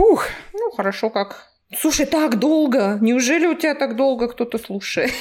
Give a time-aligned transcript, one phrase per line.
[0.00, 1.50] Фух, ну хорошо как.
[1.76, 2.96] Слушай, так долго.
[3.02, 5.12] Неужели у тебя так долго кто-то слушает?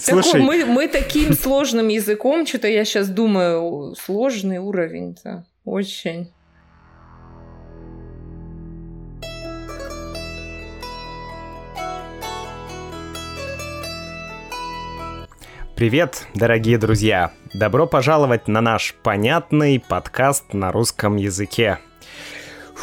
[0.00, 5.44] Слушай, мы, мы таким сложным языком, что-то я сейчас думаю, сложный уровень-то.
[5.66, 6.32] Очень.
[15.76, 17.32] Привет, дорогие друзья!
[17.52, 21.80] Добро пожаловать на наш понятный подкаст на русском языке.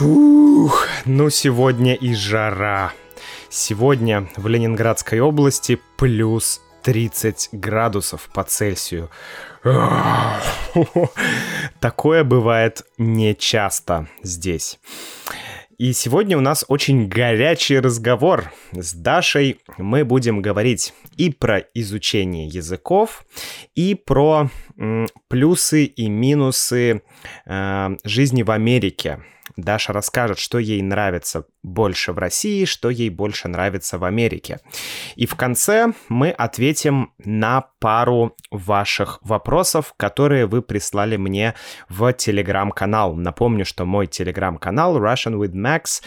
[0.01, 2.91] Ух, ну сегодня и жара.
[3.49, 9.09] Сегодня в Ленинградской области плюс 30 градусов по Цельсию.
[11.79, 14.79] Такое бывает нечасто здесь.
[15.77, 18.51] И сегодня у нас очень горячий разговор.
[18.73, 23.25] С Дашей мы будем говорить и про изучение языков,
[23.75, 27.01] и про м, плюсы и минусы
[27.45, 29.21] э, жизни в Америке.
[29.55, 34.59] Даша расскажет, что ей нравится больше в России, что ей больше нравится в Америке.
[35.15, 41.53] И в конце мы ответим на пару ваших вопросов, которые вы прислали мне
[41.89, 43.15] в телеграм-канал.
[43.15, 46.01] Напомню, что мой телеграм-канал Russian with Max.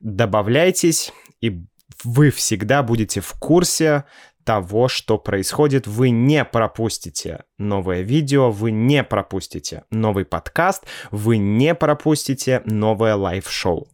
[0.00, 1.64] Добавляйтесь, и
[2.04, 4.04] вы всегда будете в курсе
[4.46, 5.86] того, что происходит.
[5.88, 13.88] Вы не пропустите новое видео, вы не пропустите новый подкаст, вы не пропустите новое live-шоу.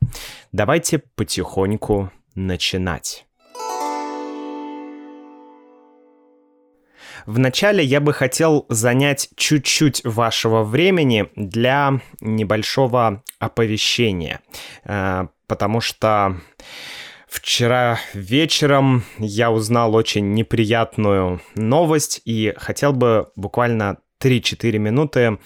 [0.53, 3.27] Давайте потихоньку начинать.
[7.25, 14.41] Вначале я бы хотел занять чуть-чуть вашего времени для небольшого оповещения,
[14.85, 16.37] э, потому что
[17.33, 25.39] Вчера вечером я узнал очень неприятную новость и хотел бы буквально 3-4 минуты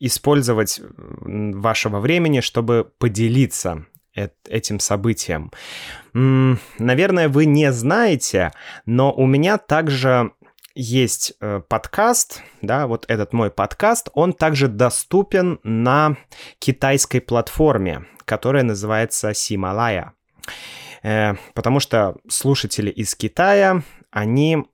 [0.00, 3.84] использовать вашего времени, чтобы поделиться
[4.48, 5.52] этим событием.
[6.14, 8.52] Наверное, вы не знаете,
[8.86, 10.32] но у меня также
[10.74, 16.16] есть э, подкаст, да, вот этот мой подкаст, он также доступен на
[16.58, 20.14] китайской платформе, которая называется Сималая.
[21.02, 24.64] Э, потому что слушатели из Китая, они,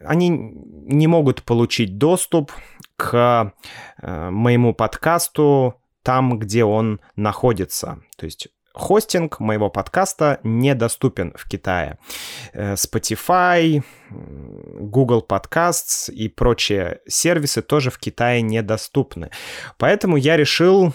[0.00, 2.52] они не могут получить доступ
[2.96, 3.52] к
[4.00, 8.00] э, моему подкасту там, где он находится.
[8.16, 11.98] То есть хостинг моего подкаста недоступен в Китае.
[12.52, 19.30] Э, Spotify, Google Podcasts и прочие сервисы тоже в Китае недоступны.
[19.76, 20.92] Поэтому я решил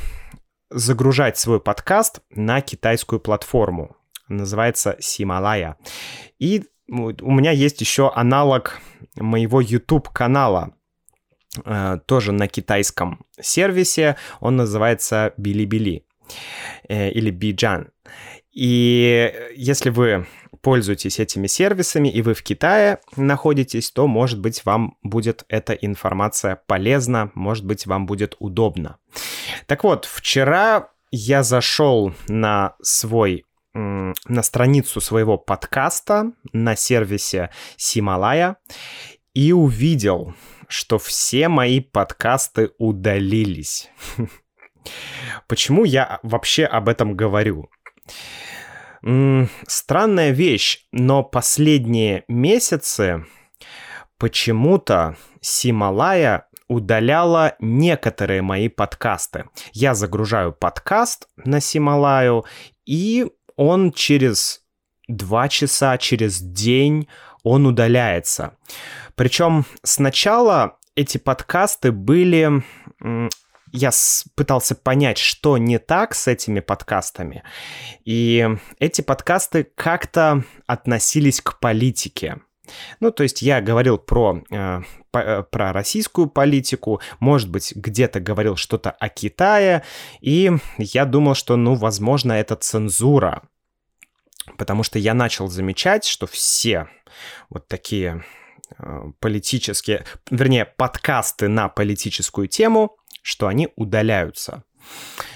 [0.73, 3.95] загружать свой подкаст на китайскую платформу.
[4.27, 5.77] Называется Сималая.
[6.39, 8.79] И у меня есть еще аналог
[9.15, 10.75] моего YouTube-канала,
[11.63, 14.17] э, тоже на китайском сервисе.
[14.39, 16.05] Он называется Билибили
[16.89, 17.91] э, или Биджан.
[18.51, 20.27] И если вы
[20.63, 26.59] пользуетесь этими сервисами и вы в Китае находитесь, то, может быть, вам будет эта информация
[26.65, 28.97] полезна, может быть, вам будет удобно.
[29.67, 38.57] Так вот, вчера я зашел на свой на страницу своего подкаста на сервисе Сималая
[39.33, 40.35] и увидел,
[40.67, 43.89] что все мои подкасты удалились.
[45.47, 47.69] Почему я вообще об этом говорю?
[49.67, 53.25] Странная вещь, но последние месяцы
[54.17, 59.49] почему-то Сималая удаляла некоторые мои подкасты.
[59.73, 62.45] Я загружаю подкаст на Сималаю,
[62.85, 63.27] и
[63.57, 64.61] он через
[65.09, 67.09] два часа, через день
[67.43, 68.55] он удаляется.
[69.15, 72.63] Причем сначала эти подкасты были
[73.73, 73.89] я
[74.35, 77.43] пытался понять, что не так с этими подкастами.
[78.05, 78.47] И
[78.79, 82.37] эти подкасты как-то относились к политике.
[82.99, 84.81] Ну, то есть я говорил про, э,
[85.13, 89.83] э, про российскую политику, может быть, где-то говорил что-то о Китае,
[90.21, 93.43] и я думал, что, ну, возможно, это цензура.
[94.57, 96.87] Потому что я начал замечать, что все
[97.49, 98.23] вот такие
[98.77, 104.63] э, политические, вернее, подкасты на политическую тему, что они удаляются.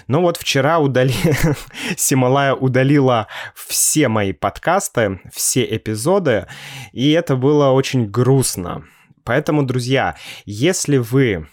[0.08, 1.14] Но вот вчера удали...
[1.98, 6.48] Сималая удалила все мои подкасты, все эпизоды,
[6.92, 8.86] и это было очень грустно.
[9.24, 11.48] Поэтому, друзья, если вы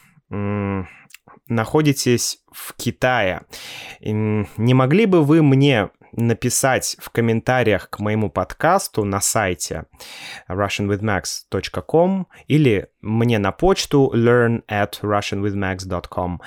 [1.48, 3.42] находитесь в Китае,
[4.00, 9.84] не могли бы вы мне написать в комментариях к моему подкасту на сайте
[10.48, 16.40] russianwithmax.com или мне на почту learn at russianwithmax.com.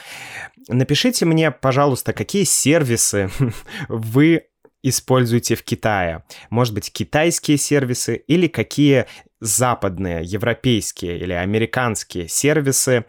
[0.70, 3.30] Напишите мне, пожалуйста, какие сервисы
[3.88, 4.48] вы
[4.84, 6.24] используете в Китае.
[6.50, 9.06] Может быть, китайские сервисы или какие
[9.40, 13.06] западные, европейские или американские сервисы,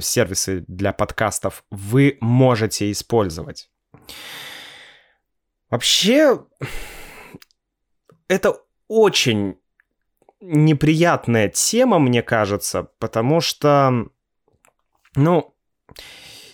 [0.00, 3.68] сервисы для подкастов вы можете использовать.
[5.70, 6.44] Вообще,
[8.28, 8.56] это
[8.88, 9.56] очень
[10.40, 14.08] неприятная тема, мне кажется, потому что,
[15.14, 15.54] ну,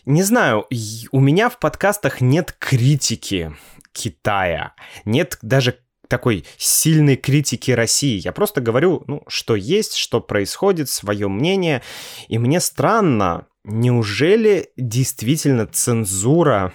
[0.04, 0.66] не знаю,
[1.12, 3.56] у меня в подкастах нет критики
[3.92, 4.74] Китая,
[5.04, 8.20] нет даже такой сильной критики России.
[8.22, 11.82] Я просто говорю, ну, что есть, что происходит, свое мнение.
[12.28, 16.72] И мне странно, неужели действительно цензура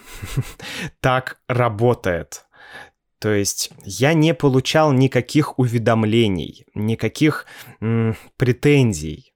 [0.99, 2.45] так работает?
[3.19, 7.45] То есть я не получал никаких уведомлений, никаких
[7.81, 9.33] м, претензий.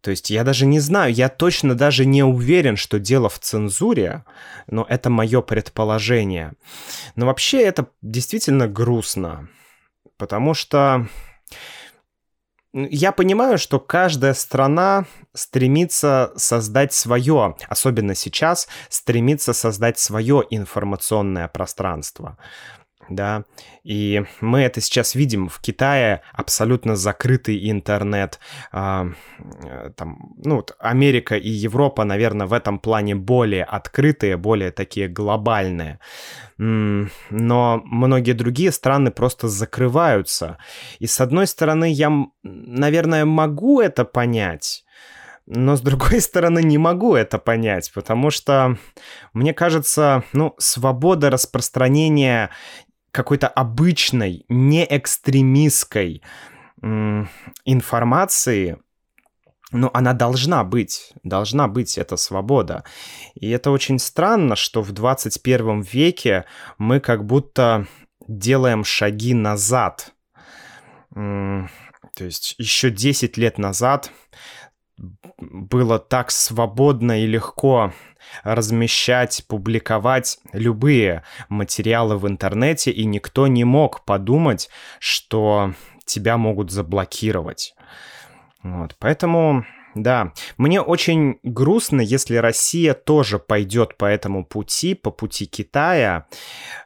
[0.00, 4.24] То есть я даже не знаю, я точно даже не уверен, что дело в цензуре,
[4.66, 6.54] но это мое предположение.
[7.16, 9.48] Но вообще это действительно грустно,
[10.16, 11.06] потому что
[12.72, 22.38] я понимаю, что каждая страна стремится создать свое, особенно сейчас, стремится создать свое информационное пространство
[23.10, 23.44] да,
[23.82, 28.38] и мы это сейчас видим в Китае, абсолютно закрытый интернет,
[28.72, 29.08] а,
[29.38, 35.08] э, там, ну, вот Америка и Европа, наверное, в этом плане более открытые, более такие
[35.08, 35.98] глобальные,
[36.56, 40.58] но многие другие страны просто закрываются,
[40.98, 42.10] и с одной стороны, я,
[42.42, 44.84] наверное, могу это понять,
[45.50, 48.78] но с другой стороны не могу это понять, потому что
[49.32, 52.50] мне кажется, ну, свобода распространения
[53.10, 56.22] какой-то обычной, не экстремистской
[57.64, 58.78] информации,
[59.72, 62.84] но она должна быть, должна быть эта свобода.
[63.34, 66.44] И это очень странно, что в 21 веке
[66.78, 67.86] мы как будто
[68.26, 70.12] делаем шаги назад.
[71.12, 71.68] То
[72.18, 74.10] есть еще 10 лет назад
[75.38, 77.92] было так свободно и легко
[78.42, 84.68] размещать, публиковать любые материалы в интернете, и никто не мог подумать,
[84.98, 85.74] что
[86.04, 87.74] тебя могут заблокировать.
[88.62, 89.64] Вот, поэтому
[89.94, 96.26] да, мне очень грустно, если Россия тоже пойдет по этому пути, по пути Китая.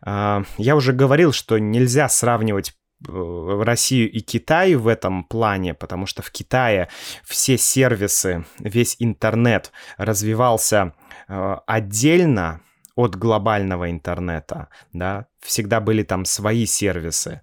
[0.03, 2.75] А, я уже говорил, что нельзя сравнивать
[3.07, 6.89] Россию и Китай в этом плане, потому что в Китае
[7.25, 10.93] все сервисы, весь интернет развивался
[11.29, 12.61] Э, отдельно
[12.97, 17.41] от глобального интернета, да, всегда были там свои сервисы,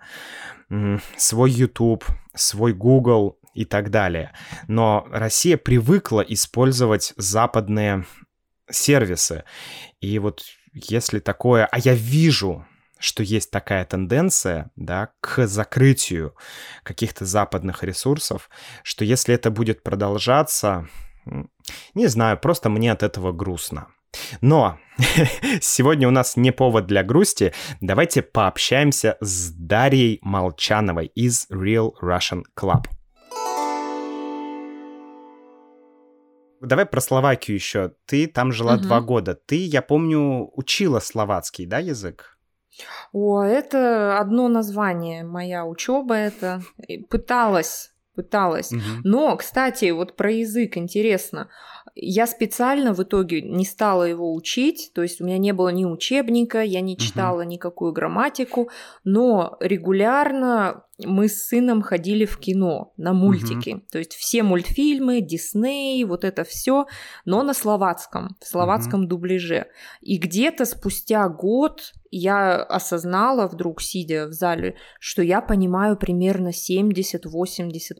[1.17, 4.31] свой YouTube, свой Google и так далее.
[4.69, 8.05] Но Россия привыкла использовать западные
[8.69, 9.43] сервисы.
[9.99, 11.65] И вот если такое...
[11.65, 12.65] А я вижу,
[13.01, 16.35] что есть такая тенденция, да, к закрытию
[16.83, 18.49] каких-то западных ресурсов,
[18.83, 20.87] что если это будет продолжаться,
[21.93, 23.87] не знаю, просто мне от этого грустно.
[24.41, 24.77] Но
[25.61, 27.53] сегодня у нас не повод для грусти.
[27.79, 32.85] Давайте пообщаемся с Дарьей Молчановой из Real Russian Club.
[36.61, 37.93] Давай про Словакию еще.
[38.05, 38.83] Ты там жила угу.
[38.83, 39.33] два года.
[39.33, 42.37] Ты, я помню, учила словацкий, да, язык?
[43.11, 45.23] О, это одно название.
[45.23, 46.61] Моя учеба это.
[47.09, 48.71] Пыталась пыталась.
[48.71, 48.81] Угу.
[49.03, 51.49] Но, кстати, вот про язык интересно.
[51.95, 55.85] Я специально в итоге не стала его учить, то есть у меня не было ни
[55.85, 58.69] учебника, я не читала никакую грамматику,
[59.03, 63.83] но регулярно мы с сыном ходили в кино на мультики.
[63.91, 66.85] То есть все мультфильмы, Дисней, вот это все,
[67.25, 69.09] но на словацком, в словацком угу.
[69.09, 69.67] дубляже.
[70.01, 77.23] И где-то спустя год я осознала вдруг, сидя в зале, что я понимаю примерно 70-80%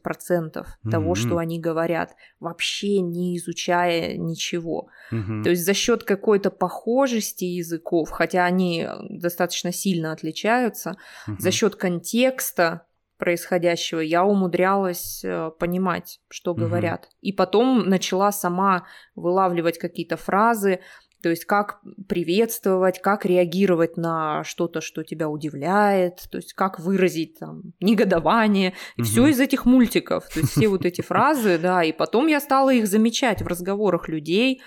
[0.03, 0.65] mm-hmm.
[0.91, 3.70] того, что они говорят, вообще не изучая
[4.17, 4.87] ничего.
[5.11, 5.43] Mm-hmm.
[5.43, 10.97] То есть за счет какой-то похожести языков, хотя они достаточно сильно отличаются,
[11.27, 11.39] mm-hmm.
[11.39, 12.85] за счет контекста
[13.21, 16.61] происходящего, я умудрялась э, понимать, что угу.
[16.61, 17.07] говорят.
[17.21, 20.79] И потом начала сама вылавливать какие-то фразы,
[21.21, 27.39] то есть как приветствовать, как реагировать на что-то, что тебя удивляет, то есть как выразить
[27.39, 28.73] там негодование.
[28.97, 29.07] И угу.
[29.07, 30.27] все из этих мультиков.
[30.33, 31.83] То есть все вот эти фразы, да.
[31.83, 34.61] И потом я стала их замечать в разговорах людей.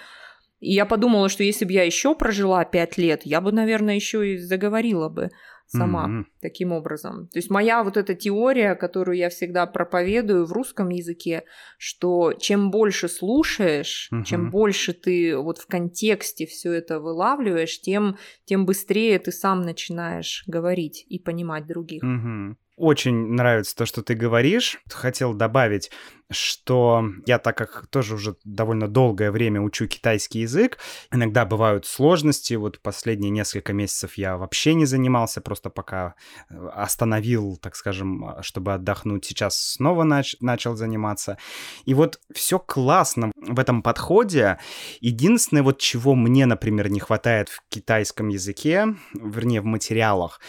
[0.60, 4.34] И я подумала, что если бы я еще прожила пять лет, я бы, наверное, еще
[4.34, 5.30] и заговорила бы
[5.76, 6.24] сама mm-hmm.
[6.40, 7.28] таким образом.
[7.28, 11.44] То есть моя вот эта теория, которую я всегда проповедую в русском языке,
[11.78, 14.24] что чем больше слушаешь, mm-hmm.
[14.24, 20.44] чем больше ты вот в контексте все это вылавливаешь, тем, тем быстрее ты сам начинаешь
[20.46, 22.02] говорить и понимать других.
[22.02, 22.56] Mm-hmm.
[22.76, 24.80] Очень нравится то, что ты говоришь.
[24.90, 25.92] Хотел добавить,
[26.30, 30.78] что я, так как тоже уже довольно долгое время учу китайский язык,
[31.12, 32.54] иногда бывают сложности.
[32.54, 36.16] Вот последние несколько месяцев я вообще не занимался, просто пока
[36.50, 39.24] э, остановил, так скажем, чтобы отдохнуть.
[39.24, 41.38] Сейчас снова нач- начал заниматься.
[41.84, 44.58] И вот все классно в этом подходе.
[45.00, 50.40] Единственное, вот чего мне, например, не хватает в китайском языке, вернее, в материалах,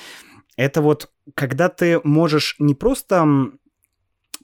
[0.57, 3.25] это вот когда ты можешь не просто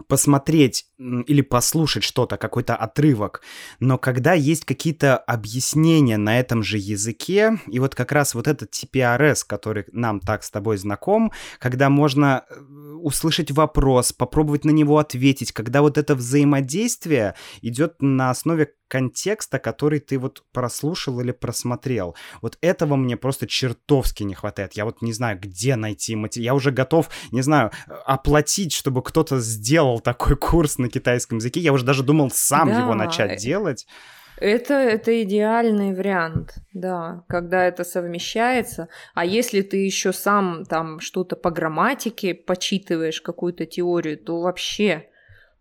[0.08, 3.42] посмотреть или послушать что-то, какой-то отрывок,
[3.80, 8.72] но когда есть какие-то объяснения на этом же языке, и вот как раз вот этот
[8.72, 12.62] TPRS, который нам так с тобой знаком, когда можно э,
[13.02, 20.02] услышать вопрос, попробовать на него ответить, когда вот это взаимодействие идет на основе контекста, который
[20.02, 22.14] ты вот прослушал или просмотрел.
[22.42, 24.74] Вот этого мне просто чертовски не хватает.
[24.74, 26.44] Я вот не знаю, где найти материал.
[26.44, 27.72] Я уже готов, не знаю,
[28.06, 31.62] оплатить, чтобы кто-то сделал такой курс на китайском языке.
[31.62, 32.82] Я уже даже думал сам да.
[32.82, 33.88] его начать делать.
[34.36, 38.90] Это, это идеальный вариант, да, когда это совмещается.
[39.14, 45.08] А если ты еще сам там что-то по грамматике почитываешь, какую-то теорию, то вообще,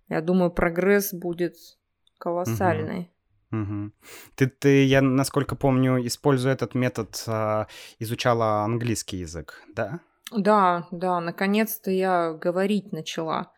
[0.09, 1.55] я думаю, прогресс будет
[2.19, 2.99] колоссальный.
[2.99, 3.20] Угу.
[3.53, 3.91] Угу.
[4.37, 7.67] Ты, ты, я насколько помню, используя этот метод, а,
[7.99, 10.01] изучала английский язык, да?
[10.33, 13.53] Да, да, наконец-то я говорить начала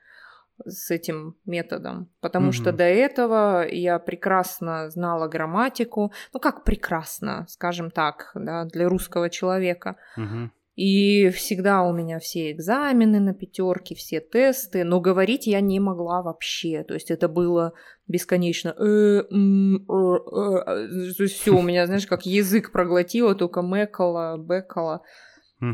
[0.65, 2.53] с этим методом, потому угу.
[2.53, 9.29] что до этого я прекрасно знала грамматику, ну как прекрасно, скажем так, да, для русского
[9.29, 9.97] человека.
[10.17, 10.51] Угу.
[10.75, 16.23] И всегда у меня все экзамены на пятерки, все тесты, но говорить я не могла
[16.23, 16.83] вообще.
[16.85, 17.75] То есть это было
[18.09, 18.71] бесконечно.
[18.71, 19.23] Э,
[21.27, 25.03] все у меня, знаешь, как язык проглотила, только мэкала, бэкала.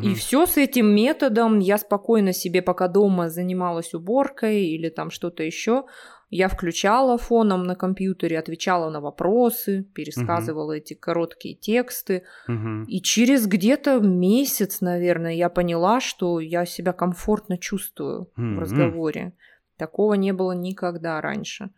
[0.02, 5.42] И все с этим методом я спокойно себе, пока дома занималась уборкой или там что-то
[5.42, 5.84] еще,
[6.30, 10.78] я включала фоном на компьютере, отвечала на вопросы, пересказывала uh-huh.
[10.78, 12.24] эти короткие тексты.
[12.48, 12.84] Uh-huh.
[12.86, 18.56] И через где-то месяц, наверное, я поняла, что я себя комфортно чувствую uh-huh.
[18.56, 19.32] в разговоре.
[19.78, 21.70] Такого не было никогда раньше.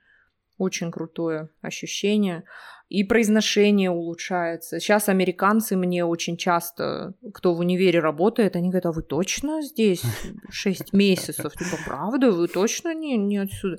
[0.59, 2.45] Очень крутое ощущение
[2.90, 4.80] и произношение улучшается.
[4.80, 10.02] Сейчас американцы мне очень часто, кто в универе работает, они говорят, а вы точно здесь
[10.50, 11.52] 6 месяцев?
[11.52, 12.30] Типа, правда?
[12.30, 13.78] Вы точно не, не отсюда?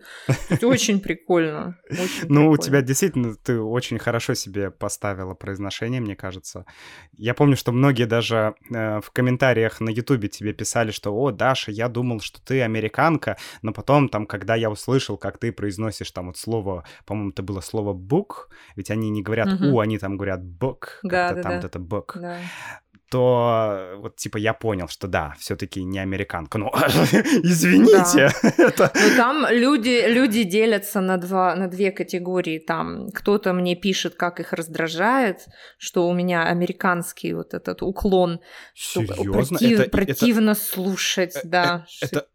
[0.49, 1.77] Это очень прикольно.
[1.89, 2.49] Очень ну, прикольно.
[2.49, 6.65] у тебя действительно, ты очень хорошо себе поставила произношение, мне кажется.
[7.13, 11.71] Я помню, что многие даже э, в комментариях на ютубе тебе писали, что, о, Даша,
[11.71, 16.27] я думал, что ты американка, но потом, там, когда я услышал, как ты произносишь там
[16.27, 19.75] вот слово, по-моему, это было слово «бук», ведь они не говорят угу.
[19.75, 21.55] «у», они там говорят «book», да, да, там да.
[21.57, 22.19] вот это «book».
[22.19, 22.37] Да
[23.11, 26.57] то вот типа я понял, что да, все-таки не американка.
[26.57, 26.67] Ну,
[27.43, 28.31] извините.
[28.41, 28.49] Да.
[28.57, 28.91] это...
[28.95, 32.57] Ну, там люди, люди делятся на, два, на две категории.
[32.57, 38.39] Там кто-то мне пишет, как их раздражает, что у меня американский вот этот уклон.
[38.73, 39.31] Серьезно?
[39.31, 40.61] Против, это, противно это...
[40.61, 41.85] слушать, э, да.
[42.01, 42.27] Это,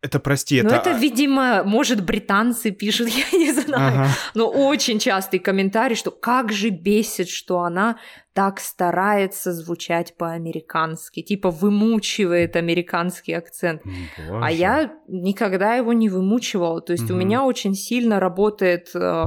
[0.00, 0.68] это, прости, это...
[0.68, 4.02] Ну, это, видимо, может, британцы пишут, я не знаю.
[4.02, 4.08] Ага.
[4.34, 7.98] Но очень частый комментарий, что как же бесит, что она
[8.38, 13.82] так старается звучать по-американски, типа вымучивает американский акцент.
[13.82, 14.44] Боже.
[14.44, 16.80] А я никогда его не вымучивала.
[16.80, 17.14] То есть угу.
[17.14, 19.24] у меня очень сильно работает э,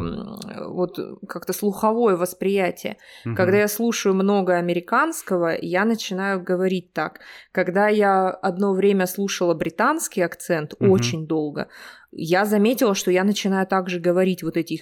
[0.65, 2.95] вот как-то слуховое восприятие.
[3.25, 3.35] Угу.
[3.35, 7.19] Когда я слушаю много американского, я начинаю говорить так.
[7.51, 10.89] Когда я одно время слушала британский акцент угу.
[10.89, 11.67] очень долго,
[12.13, 14.81] я заметила, что я начинаю также говорить вот эти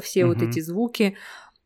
[0.00, 0.34] все угу.
[0.34, 1.16] вот эти звуки.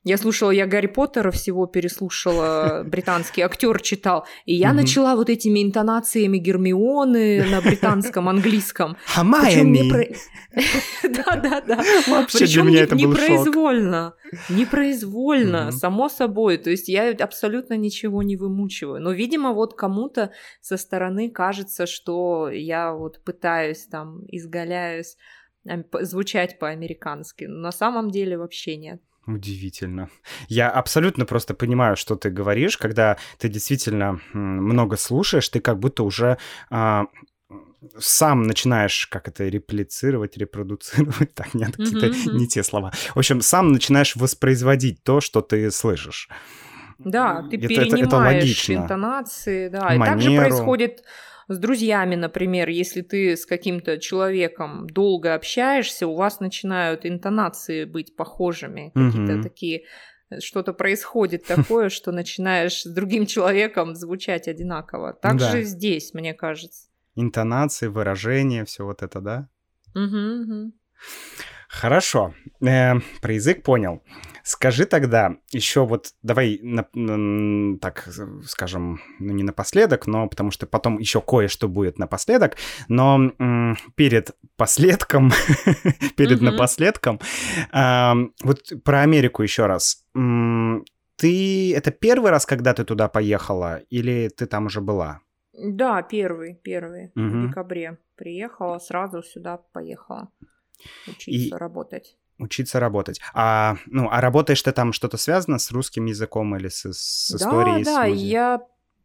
[0.09, 5.63] Я слушала, я Гарри Поттера всего переслушала, британский актер читал, и я начала вот этими
[5.63, 8.97] интонациями Гермионы на британском, английском.
[9.05, 10.17] Хамайами.
[11.03, 11.85] Да-да-да.
[12.07, 14.15] Вообще для меня это был Непроизвольно.
[14.49, 16.57] Непроизвольно, само собой.
[16.57, 19.03] То есть я абсолютно ничего не вымучиваю.
[19.03, 20.31] Но, видимо, вот кому-то
[20.63, 25.19] со стороны кажется, что я вот пытаюсь там, изгаляюсь
[26.01, 27.45] звучать по-американски.
[27.45, 29.03] На самом деле вообще нет.
[29.29, 30.09] Удивительно.
[30.49, 36.03] Я абсолютно просто понимаю, что ты говоришь, когда ты действительно много слушаешь, ты как будто
[36.03, 36.39] уже
[36.71, 37.05] а,
[37.99, 42.91] сам начинаешь, как это, реплицировать, репродуцировать, так, нет, какие-то не те слова.
[43.15, 46.31] В общем, сам начинаешь воспроизводить то, что ты слышишь.
[46.99, 49.91] Да, ты это, перенимаешь это, это интонации, да.
[49.91, 50.05] Манеру.
[50.05, 51.05] И также происходит
[51.49, 58.17] с друзьями, например, если ты с каким-то человеком долго общаешься, у вас начинают интонации быть
[58.17, 59.85] похожими, какие-то такие
[60.41, 65.15] что-то происходит такое, что начинаешь с другим человеком звучать одинаково.
[65.15, 66.89] Так же здесь, мне кажется.
[67.15, 69.49] Интонации, выражения, все вот это, да?
[69.95, 70.73] Угу,
[71.69, 72.33] Хорошо,
[72.63, 74.03] э, про язык понял.
[74.43, 78.09] Скажи тогда еще вот, давай, на, на, так
[78.47, 82.57] скажем, ну не напоследок, но потому что потом еще кое-что будет напоследок,
[82.89, 85.31] но м, перед последком,
[86.17, 87.21] перед напоследком,
[87.71, 90.07] э, вот про Америку еще раз.
[91.17, 95.21] Ты, это первый раз, когда ты туда поехала, или ты там уже была?
[95.53, 97.25] Да, первый, первый, угу.
[97.25, 100.31] в декабре приехала, сразу сюда поехала
[101.07, 101.51] учиться и...
[101.53, 103.21] работать учиться работать.
[103.35, 107.85] А, ну, а работаешь ты там что-то связано с русским языком или с, с историей?
[107.85, 108.63] Да, да, я,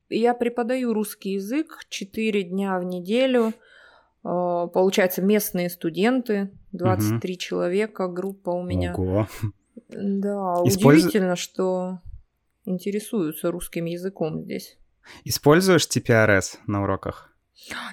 [0.10, 3.54] я преподаю русский язык 4 дня в неделю.
[4.24, 7.40] А, получается, местные студенты, 23 угу.
[7.40, 8.94] человека, группа у меня.
[8.96, 9.28] Ого.
[9.90, 11.00] Да, Использ...
[11.00, 12.00] удивительно, что
[12.66, 14.78] интересуются русским языком здесь.
[15.26, 17.33] Используешь TPRS на уроках?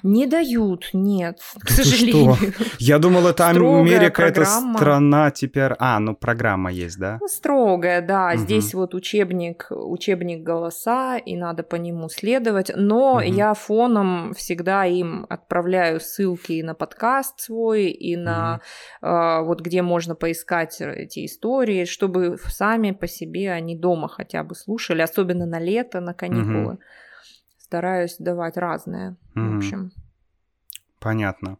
[0.03, 2.35] Не дают, нет, к да сожалению.
[2.35, 2.65] Что?
[2.79, 5.73] Я думал, это Америка, это страна теперь.
[5.79, 7.17] А, ну программа есть, да?
[7.21, 8.31] Ну, строгая, да.
[8.33, 8.37] Угу.
[8.37, 12.71] Здесь вот учебник, учебник голоса, и надо по нему следовать.
[12.75, 13.21] Но угу.
[13.21, 18.61] я фоном всегда им отправляю ссылки и на подкаст свой, и на
[19.01, 19.09] угу.
[19.09, 24.55] э, вот где можно поискать эти истории, чтобы сами по себе они дома хотя бы
[24.55, 26.73] слушали, особенно на лето, на каникулы.
[26.73, 26.79] Угу
[27.71, 29.15] стараюсь давать разное.
[29.33, 29.53] Mm-hmm.
[29.53, 29.91] В общем.
[30.99, 31.57] Понятно.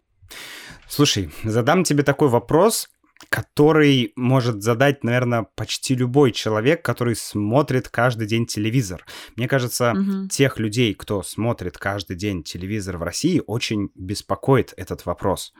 [0.89, 2.89] Слушай, задам тебе такой вопрос,
[3.29, 9.05] который может задать, наверное, почти любой человек, который смотрит каждый день телевизор.
[9.37, 10.27] Мне кажется, угу.
[10.27, 15.53] тех людей, кто смотрит каждый день телевизор в России, очень беспокоит этот вопрос.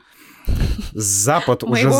[0.92, 1.90] Запад уже...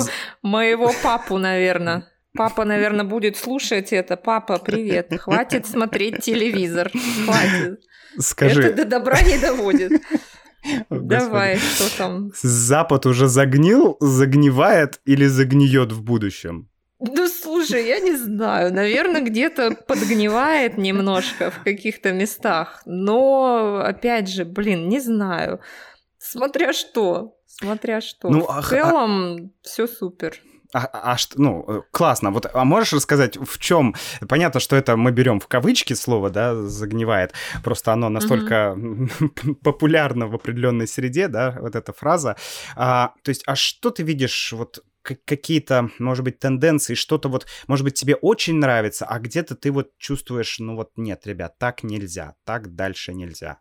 [0.42, 2.12] Моего папу, наверное.
[2.35, 4.17] Папа, наверное, будет слушать это.
[4.17, 5.12] Папа, привет.
[5.21, 6.91] Хватит смотреть телевизор.
[7.25, 7.81] Хватит.
[8.19, 8.62] Скажи.
[8.62, 10.03] Это до добра не доводит.
[10.91, 12.33] Давай, что там?
[12.41, 16.69] Запад уже загнил, загнивает или загниет в будущем?
[17.00, 18.73] Ну, слушай, я не знаю.
[18.73, 22.83] Наверное, где-то подгнивает немножко в каких-то местах.
[22.87, 25.61] Но, опять же, блин, не знаю.
[26.19, 27.37] Смотря что.
[27.47, 28.30] Смотря что.
[28.30, 29.50] Ну, в целом, а...
[29.63, 30.41] все супер.
[30.75, 32.30] А, а, что, ну, э, классно.
[32.30, 33.95] Вот, а можешь рассказать, в чем?
[34.26, 37.35] Понятно, что это мы берем в кавычки слово, да, загнивает.
[37.63, 39.54] Просто оно настолько mm-hmm.
[39.63, 42.37] популярно в определенной среде, да, вот эта фраза.
[42.75, 47.85] А, то есть, а что ты видишь вот какие-то, может быть, тенденции, что-то вот, может
[47.85, 52.35] быть, тебе очень нравится, а где-то ты вот чувствуешь, ну вот нет, ребят, так нельзя,
[52.45, 53.58] так дальше нельзя.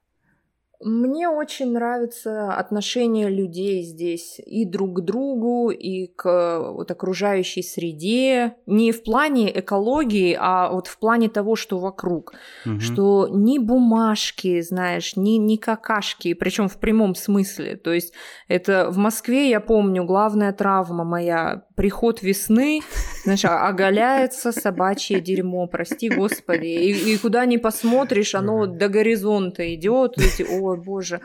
[0.83, 8.55] Мне очень нравится отношение людей здесь и друг к другу, и к вот окружающей среде.
[8.65, 12.33] Не в плане экологии, а вот в плане того, что вокруг.
[12.65, 12.79] Угу.
[12.79, 17.75] Что ни бумажки, знаешь, ни, ни какашки, причем в прямом смысле.
[17.75, 18.13] То есть
[18.47, 22.81] это в Москве, я помню, главная травма моя приход весны,
[23.23, 26.67] знаешь, оголяется собачье дерьмо, прости господи.
[26.67, 30.15] И, и куда ни посмотришь, оно до горизонта идет.
[30.19, 31.21] Эти, о боже.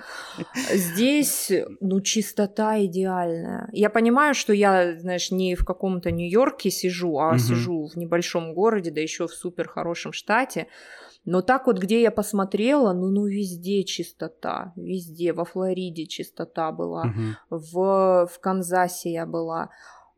[0.73, 3.69] Здесь, ну, чистота идеальная.
[3.73, 7.38] Я понимаю, что я, знаешь, не в каком-то Нью-Йорке сижу, а угу.
[7.38, 10.69] сижу в небольшом городе, да еще в супер хорошем штате.
[11.27, 15.35] Но так вот, где я посмотрела, ну, ну, везде чистота, везде.
[15.35, 17.59] Во Флориде чистота была, угу.
[17.59, 19.69] в, в Канзасе я была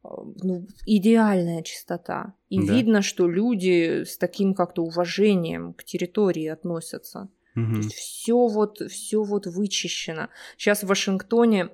[0.02, 2.34] ну, идеальная чистота.
[2.48, 2.72] И да.
[2.72, 7.28] видно, что люди с таким как-то уважением к территории относятся.
[7.56, 7.72] Угу.
[7.72, 10.28] То есть все вот, все вот вычищено.
[10.56, 11.70] Сейчас в Вашингтоне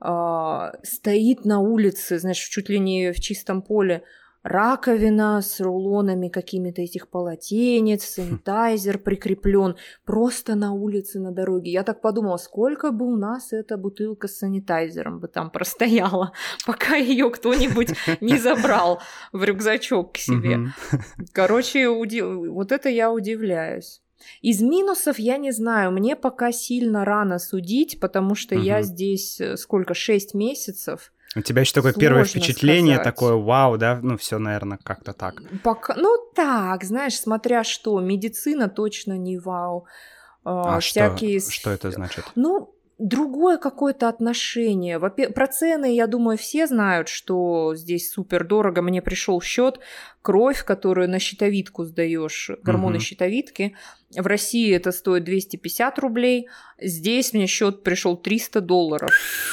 [0.00, 4.04] э, стоит на улице, знаешь, чуть ли не в чистом поле
[4.46, 11.72] раковина с рулонами какими-то этих полотенец, санитайзер прикреплен просто на улице, на дороге.
[11.72, 16.32] Я так подумала, сколько бы у нас эта бутылка с санитайзером бы там простояла,
[16.66, 19.00] пока ее кто-нибудь не забрал
[19.32, 20.68] в рюкзачок к себе.
[21.32, 24.00] Короче, вот это я удивляюсь.
[24.42, 29.56] Из минусов я не знаю, мне пока сильно рано судить, потому что я здесь э,
[29.56, 33.14] сколько, 6 месяцев, у тебя еще такое первое впечатление, сказать.
[33.14, 34.00] такое вау, да?
[34.02, 35.42] Ну, все, наверное, как-то так.
[35.62, 39.86] Пока, ну, так, знаешь, смотря что, медицина точно не вау.
[40.44, 41.40] А, а всякие...
[41.40, 42.24] что, что это значит?
[42.36, 44.98] Ну, другое какое-то отношение.
[44.98, 48.80] Про цены, я думаю, все знают, что здесь супер дорого.
[48.80, 49.80] Мне пришел счет
[50.22, 53.04] кровь, которую на щитовидку сдаешь, гормоны угу.
[53.04, 53.76] щитовидки.
[54.16, 56.48] В России это стоит 250 рублей.
[56.80, 59.10] Здесь мне счет пришел 300 долларов.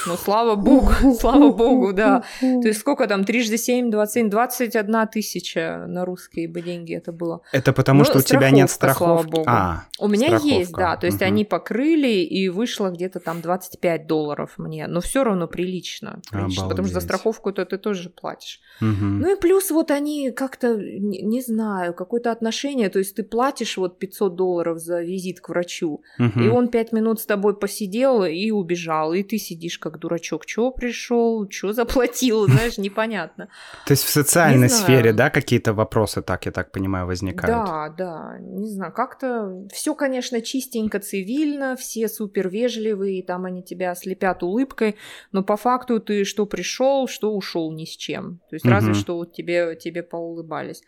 [0.07, 2.23] Ну, слава богу, слава богу, да.
[2.39, 7.41] То есть сколько там, трижды 7, 27, 21 тысяча на русские бы деньги это было.
[7.51, 9.03] Это потому, ну, что у тебя нет страховки?
[9.03, 9.43] Слава богу.
[9.47, 10.55] А, у меня страховка.
[10.55, 10.97] есть, да.
[10.97, 11.25] То есть угу.
[11.25, 14.87] они покрыли, и вышло где-то там 25 долларов мне.
[14.87, 16.21] Но все равно прилично.
[16.31, 18.59] прилично потому что за страховку-то ты тоже платишь.
[18.81, 18.89] Угу.
[18.89, 22.89] Ну и плюс вот они как-то, не, не знаю, какое-то отношение.
[22.89, 26.39] То есть ты платишь вот 500 долларов за визит к врачу, угу.
[26.39, 29.13] и он 5 минут с тобой посидел и убежал.
[29.13, 30.45] И ты сидишь как дурачок.
[30.45, 33.47] Чё пришел, чё заплатил, знаешь, непонятно.
[33.85, 37.67] То есть в социальной сфере, да, какие-то вопросы, так я так понимаю, возникают?
[37.67, 43.91] Да, да, не знаю, как-то все, конечно, чистенько, цивильно, все супер вежливые, там они тебя
[43.91, 44.95] ослепят улыбкой,
[45.31, 48.39] но по факту ты что пришел, что ушел ни с чем.
[48.49, 50.81] То есть разве что тебе, тебе поулыбались.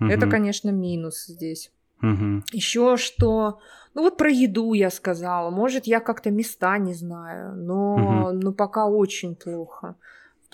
[0.00, 0.10] Угу.
[0.10, 1.70] Это, конечно, минус здесь.
[2.02, 2.42] Угу.
[2.52, 3.60] Еще что,
[3.94, 8.30] ну вот про еду я сказала, может я как-то места не знаю, но, угу.
[8.32, 9.96] но пока очень плохо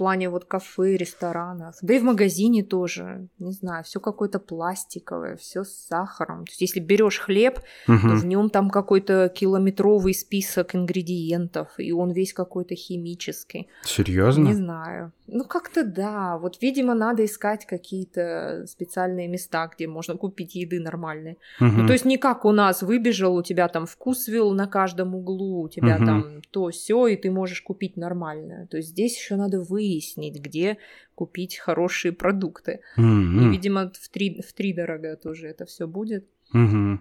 [0.03, 5.63] плане вот кафе, ресторанов, да и в магазине тоже, не знаю, все какое-то пластиковое, все
[5.63, 6.45] с сахаром.
[6.45, 8.09] То есть если берешь хлеб, угу.
[8.09, 13.69] то в нем там какой-то километровый список ингредиентов, и он весь какой-то химический.
[13.85, 14.49] Серьезно?
[14.49, 15.13] Не знаю.
[15.29, 16.37] Ну как-то да.
[16.39, 21.39] Вот, видимо, надо искать какие-то специальные места, где можно купить еды нормальной.
[21.61, 21.71] Угу.
[21.71, 25.63] Ну то есть не как у нас выбежал, у тебя там вкусвилл на каждом углу,
[25.63, 26.07] у тебя угу.
[26.07, 28.67] там то все, и ты можешь купить нормальное.
[28.67, 30.79] То есть здесь еще надо вы выяснить, где
[31.15, 32.81] купить хорошие продукты.
[32.99, 33.45] Mm-hmm.
[33.45, 36.27] И, видимо, в три, в три дорого тоже это все будет.
[36.55, 36.99] Mm-hmm.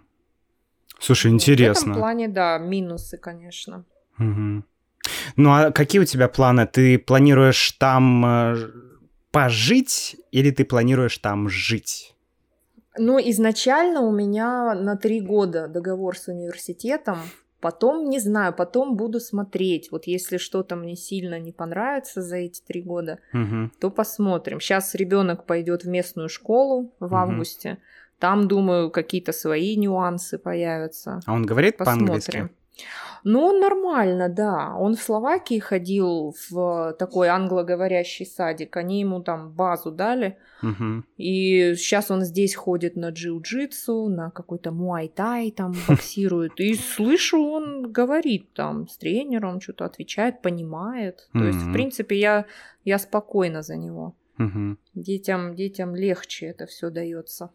[0.99, 1.87] Слушай, интересно.
[1.87, 3.85] В этом плане, да, минусы, конечно.
[4.19, 4.63] Mm-hmm.
[5.35, 6.67] Ну а какие у тебя планы?
[6.67, 8.55] Ты планируешь там э,
[9.31, 12.15] пожить или ты планируешь там жить?
[12.97, 17.19] Ну, изначально у меня на три года договор с университетом.
[17.61, 19.91] Потом, не знаю, потом буду смотреть.
[19.91, 23.69] Вот если что-то мне сильно не понравится за эти три года, угу.
[23.79, 24.59] то посмотрим.
[24.59, 27.15] Сейчас ребенок пойдет в местную школу в угу.
[27.15, 27.77] августе.
[28.17, 31.21] Там, думаю, какие-то свои нюансы появятся.
[31.25, 32.49] А он говорит по-английски?
[33.23, 34.75] Ну, он нормально, да.
[34.75, 38.77] Он в Словакии ходил в такой англоговорящий садик.
[38.77, 40.37] Они ему там базу дали.
[40.63, 41.03] Угу.
[41.17, 46.59] И сейчас он здесь ходит на джиу-джитсу, на какой-то муай-тай там боксирует.
[46.59, 51.29] И слышу, он говорит там с тренером, что-то отвечает, понимает.
[51.33, 52.45] То есть, в принципе, я,
[52.85, 54.15] я спокойна за него.
[54.95, 57.51] Детям, детям легче это все дается.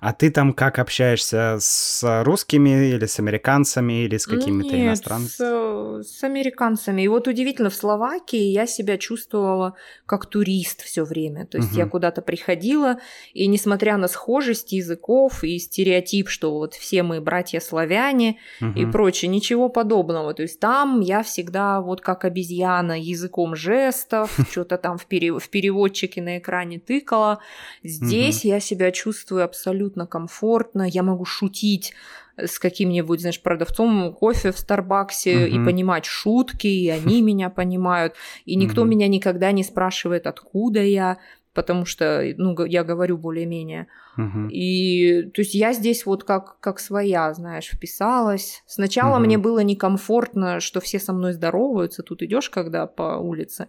[0.00, 6.02] А ты там как общаешься с русскими или с американцами или с какими-то Нет, иностранцами?
[6.02, 7.02] С, с американцами.
[7.02, 9.74] И вот удивительно, в Словакии я себя чувствовала
[10.06, 11.46] как турист все время.
[11.46, 11.78] То есть угу.
[11.78, 12.98] я куда-то приходила,
[13.34, 18.78] и несмотря на схожесть языков и стереотип, что вот все мы братья славяне угу.
[18.78, 20.32] и прочее, ничего подобного.
[20.32, 26.38] То есть там я всегда вот как обезьяна языком жестов, что-то там в переводчике на
[26.38, 27.40] экране тыкала.
[27.82, 31.92] Здесь я себя чувствую абсолютно абсолютно комфортно, я могу шутить
[32.36, 35.48] с каким-нибудь, знаешь, продавцом кофе в Старбаксе uh-huh.
[35.48, 38.88] и понимать шутки, и они меня понимают, и никто uh-huh.
[38.88, 41.18] меня никогда не спрашивает, откуда я,
[41.52, 43.88] потому что, ну, я говорю более-менее.
[44.16, 44.48] Uh-huh.
[44.50, 48.62] И, то есть, я здесь вот как, как своя, знаешь, вписалась.
[48.66, 49.24] Сначала uh-huh.
[49.24, 53.66] мне было некомфортно, что все со мной здороваются, тут идешь, когда по улице,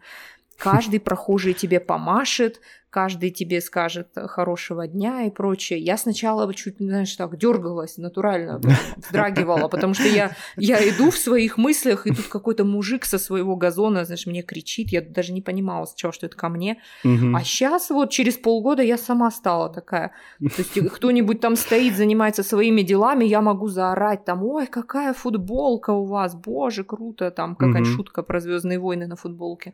[0.60, 5.80] каждый прохожий тебе помашет, каждый тебе скажет э, хорошего дня и прочее.
[5.80, 8.60] Я сначала чуть, знаешь, так дергалась натурально,
[8.98, 13.56] вздрагивала, потому что я, я иду в своих мыслях, и тут какой-то мужик со своего
[13.56, 16.82] газона, знаешь, мне кричит, я даже не понимала сначала, что это ко мне.
[17.04, 20.12] А сейчас вот через полгода я сама стала такая.
[20.40, 25.92] То есть кто-нибудь там стоит, занимается своими делами, я могу заорать там, ой, какая футболка
[25.92, 29.74] у вас, боже, круто, там какая-нибудь шутка про Звездные войны на футболке.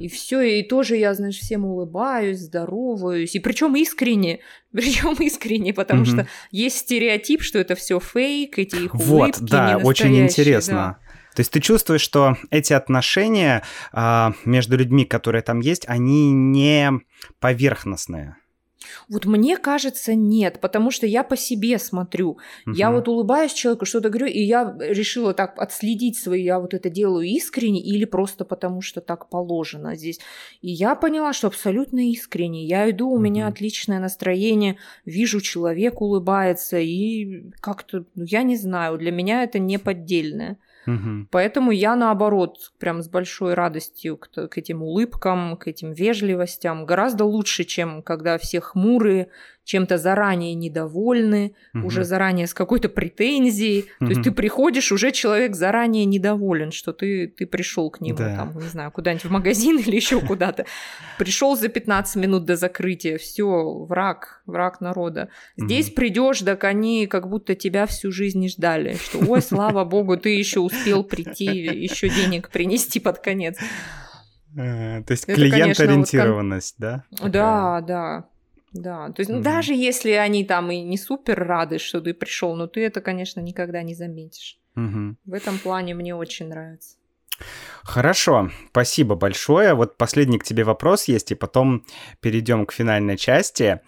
[0.00, 3.34] И все, и тоже я, знаешь, всем улыбаюсь, улыбаюсь, здороваюсь.
[3.34, 4.40] И причем искренне,
[4.72, 6.10] причем искренне, потому угу.
[6.10, 10.74] что есть стереотип, что это все фейк, эти их улыбки Вот, да, очень интересно.
[10.74, 10.98] Да.
[11.34, 16.92] То есть ты чувствуешь, что эти отношения а, между людьми, которые там есть, они не
[17.40, 18.36] поверхностные.
[19.08, 22.38] Вот мне кажется, нет, потому что я по себе смотрю.
[22.66, 22.74] Угу.
[22.74, 26.90] Я вот улыбаюсь человеку, что-то говорю, и я решила так отследить свои, я вот это
[26.90, 30.20] делаю искренне или просто потому, что так положено здесь.
[30.60, 32.66] И я поняла, что абсолютно искренне.
[32.66, 33.20] Я иду, у угу.
[33.20, 39.58] меня отличное настроение, вижу, человек улыбается, и как-то, ну, я не знаю, для меня это
[39.58, 40.58] не поддельное.
[40.86, 41.28] Угу.
[41.30, 46.86] Поэтому я, наоборот, прям с большой радостью к, к этим улыбкам, к этим вежливостям.
[46.86, 49.28] Гораздо лучше, чем когда все хмурые,
[49.64, 51.86] чем-то заранее недовольны, угу.
[51.86, 53.86] уже заранее с какой-то претензией.
[54.00, 54.06] Угу.
[54.06, 58.36] То есть ты приходишь, уже человек заранее недоволен, что ты, ты пришел к нему, да.
[58.36, 60.66] там, не знаю, куда-нибудь в магазин или еще куда-то.
[61.18, 65.30] Пришел за 15 минут до закрытия, все, враг, враг народа.
[65.56, 65.96] Здесь угу.
[65.96, 70.30] придешь, так они как будто тебя всю жизнь не ждали, что, ой, слава богу, ты
[70.36, 73.56] еще успел прийти, еще денег принести под конец.
[74.56, 77.04] Э, то есть клиент-ориентированность, да?
[77.10, 78.28] Да, да.
[78.74, 79.42] Да, то есть mm-hmm.
[79.42, 83.40] даже если они там и не супер рады, что ты пришел, но ты это, конечно,
[83.40, 84.58] никогда не заметишь.
[84.76, 85.14] Mm-hmm.
[85.24, 86.96] В этом плане мне очень нравится.
[87.82, 89.74] Хорошо, спасибо большое.
[89.74, 91.84] Вот последний к тебе вопрос есть, и потом
[92.20, 93.80] перейдем к финальной части.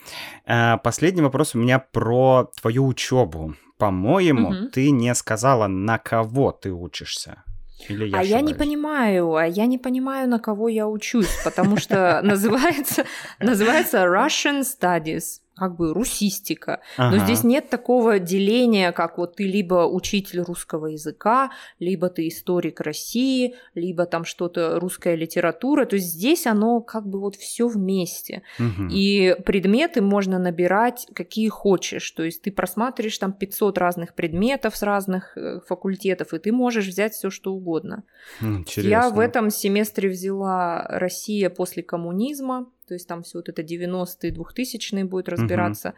[0.44, 3.54] А, последний вопрос у меня про твою учебу.
[3.78, 4.68] По-моему, угу.
[4.68, 7.42] ты не сказала, на кого ты учишься.
[7.88, 8.28] Или я а ошибаюсь?
[8.30, 13.04] я не понимаю, а я не понимаю, на кого я учусь, потому что называется,
[13.38, 16.80] называется Russian Studies как бы русистика.
[16.96, 17.16] Ага.
[17.16, 22.80] Но здесь нет такого деления, как вот ты либо учитель русского языка, либо ты историк
[22.80, 25.86] России, либо там что-то русская литература.
[25.86, 28.42] То есть здесь оно как бы вот все вместе.
[28.58, 28.88] Угу.
[28.90, 32.10] И предметы можно набирать какие хочешь.
[32.10, 36.86] То есть ты просматриваешь там 500 разных предметов с разных э, факультетов, и ты можешь
[36.86, 38.04] взять все что угодно.
[38.42, 38.88] Интересно.
[38.90, 44.32] Я в этом семестре взяла Россия после коммунизма то есть там все вот это 90-е,
[44.32, 45.88] 2000-е будет разбираться.
[45.88, 45.96] Угу.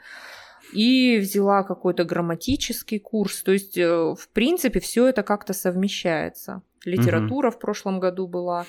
[0.72, 3.42] И взяла какой-то грамматический курс.
[3.42, 6.62] То есть, э, в принципе, все это как-то совмещается.
[6.85, 7.57] Литература угу.
[7.57, 8.64] в прошлом году была.
[8.64, 8.68] То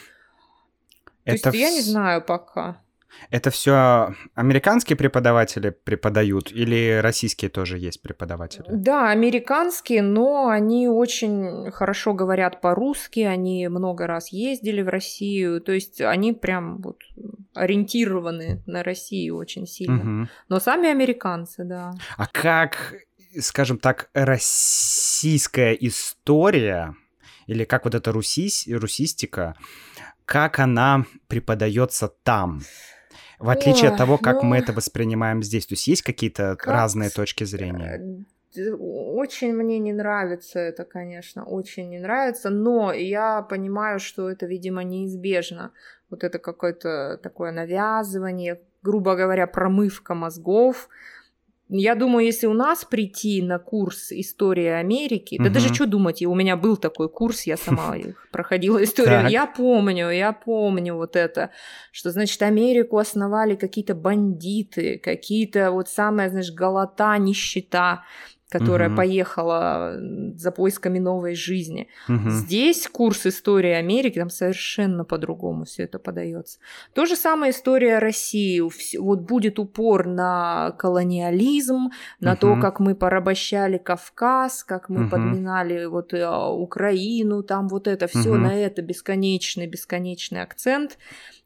[1.24, 1.54] это есть, в...
[1.54, 2.82] я не знаю пока.
[3.30, 8.66] Это все американские преподаватели преподают или российские тоже есть преподаватели?
[8.70, 15.72] Да, американские, но они очень хорошо говорят по-русски, они много раз ездили в Россию, то
[15.72, 16.98] есть они прям вот
[17.54, 20.22] ориентированы на Россию очень сильно.
[20.22, 20.30] Угу.
[20.50, 21.94] Но сами американцы, да.
[22.18, 22.96] А как,
[23.40, 26.96] скажем так, российская история
[27.48, 29.56] или как вот эта русись, русистика,
[30.26, 32.62] как она преподается там?
[33.40, 34.50] В отличие Ой, от того, как ну...
[34.50, 35.66] мы это воспринимаем здесь.
[35.66, 36.68] То есть есть какие-то как...
[36.68, 38.26] разные точки зрения?
[38.56, 44.46] Э, очень мне не нравится это, конечно, очень не нравится, но я понимаю, что это,
[44.46, 45.72] видимо, неизбежно.
[46.10, 50.90] Вот это какое-то такое навязывание, грубо говоря, промывка мозгов,
[51.70, 55.44] я думаю, если у нас прийти на курс истории Америки, угу.
[55.44, 57.96] да даже что думать, у меня был такой курс, я сама
[58.32, 61.52] проходила историю, я помню, я помню вот это,
[61.92, 68.04] что, значит, Америку основали какие-то бандиты, какие-то вот самая, знаешь, голота, нищета,
[68.50, 68.98] которая угу.
[68.98, 69.96] поехала
[70.36, 71.88] за поисками новой жизни.
[72.08, 72.30] Угу.
[72.30, 76.60] Здесь курс истории Америки, там совершенно по-другому все это подается.
[76.94, 78.62] То же самое история России.
[78.98, 82.40] Вот будет упор на колониализм, на угу.
[82.40, 85.12] то, как мы порабощали Кавказ, как мы угу.
[85.12, 88.40] подминали вот э, Украину, там вот это все угу.
[88.40, 90.98] на это бесконечный, бесконечный акцент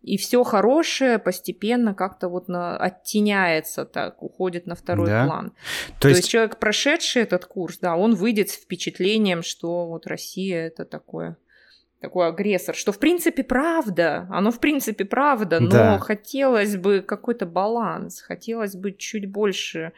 [0.03, 5.25] и все хорошее постепенно как-то вот на, оттеняется так, уходит на второй да?
[5.25, 5.53] план.
[5.93, 6.19] То, То есть...
[6.19, 11.37] есть человек, прошедший этот курс, да, он выйдет с впечатлением, что вот Россия это такое
[12.03, 15.99] такой агрессор, что в принципе правда, оно в принципе правда, но да.
[15.99, 19.93] хотелось бы какой-то баланс, хотелось бы чуть больше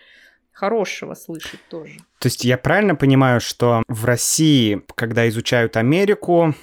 [0.51, 1.97] хорошего слышать тоже.
[2.19, 6.53] То есть я правильно понимаю, что в России, когда изучают Америку,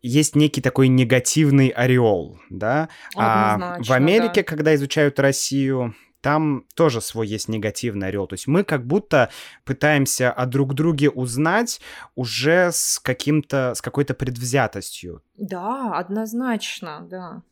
[0.00, 2.88] есть некий такой негативный ореол, да?
[3.16, 4.44] А в Америке, да.
[4.44, 5.94] когда изучают Россию,
[6.24, 8.26] там тоже свой есть негативный орел.
[8.26, 9.28] То есть мы как будто
[9.66, 11.82] пытаемся о друг друге узнать
[12.14, 15.22] уже с каким-то, с какой-то предвзятостью.
[15.36, 17.42] Да, однозначно, да.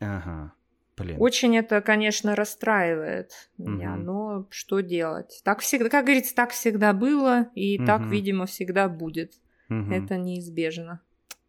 [0.00, 0.52] Ага.
[0.96, 1.16] Блин.
[1.20, 4.02] Очень это, конечно, расстраивает меня, угу.
[4.02, 5.42] но что делать?
[5.44, 7.84] Так всегда, как говорится, так всегда было, и угу.
[7.86, 9.34] так, видимо, всегда будет.
[9.68, 9.92] Угу.
[9.92, 11.02] Это неизбежно.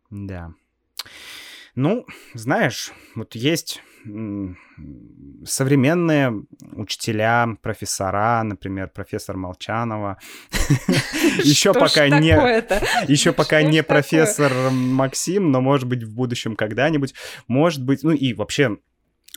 [0.09, 0.53] Да.
[1.75, 3.81] Ну, знаешь, вот есть
[5.45, 10.17] современные учителя, профессора, например, профессор Молчанова.
[11.43, 12.29] Еще пока не
[13.11, 17.13] еще пока не профессор Максим, но может быть в будущем когда-нибудь,
[17.47, 18.77] может быть, ну и вообще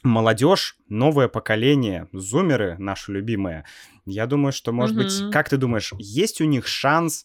[0.02, 3.64] молодежь, новое поколение, зумеры наши любимые.
[4.04, 7.24] Я думаю, что, может быть, как ты думаешь, есть у них шанс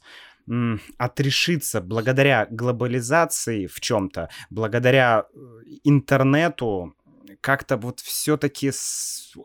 [0.97, 5.37] отрешиться благодаря глобализации в чем-то, благодаря э,
[5.83, 6.95] интернету,
[7.41, 8.71] как-то вот все-таки.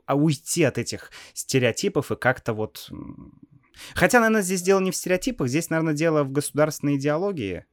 [0.06, 2.90] А, уйти от этих стереотипов и как-то вот...
[3.94, 7.64] Хотя, наверное, здесь дело не в стереотипах, здесь, наверное, дело в государственной идеологии.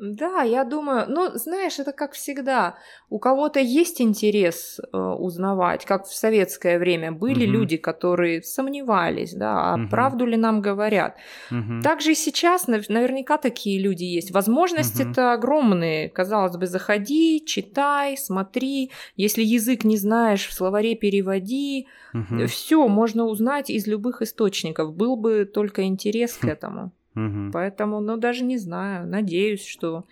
[0.00, 2.76] Да, я думаю, ну, знаешь, это как всегда.
[3.10, 7.52] У кого-то есть интерес э, узнавать, как в советское время были угу.
[7.52, 9.88] люди, которые сомневались, да, а угу.
[9.88, 11.16] правду ли нам говорят.
[11.50, 11.82] Угу.
[11.82, 14.30] Также и сейчас наверняка такие люди есть.
[14.30, 15.32] Возможности-то угу.
[15.32, 16.08] огромные.
[16.08, 18.92] Казалось бы, заходи, читай, смотри.
[19.16, 21.88] Если язык не знаешь, в словаре переводи.
[22.14, 22.46] Угу.
[22.46, 24.94] Все можно узнать из любых источников.
[24.94, 26.92] Был бы только интерес к этому.
[27.26, 27.52] Угу.
[27.52, 30.04] Поэтому, ну, даже не знаю, надеюсь, что